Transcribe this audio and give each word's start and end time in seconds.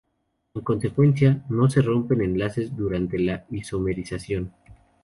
En 0.55 0.61
consecuencia, 0.63 1.45
no 1.49 1.69
se 1.69 1.83
rompen 1.83 2.21
enlaces 2.21 2.75
durante 2.75 3.19
la 3.19 3.45
isomerización. 3.51 4.51